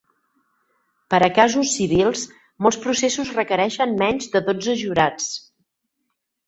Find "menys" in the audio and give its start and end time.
4.05-4.35